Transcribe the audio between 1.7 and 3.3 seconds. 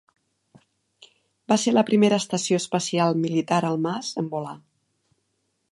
la primera estació espacial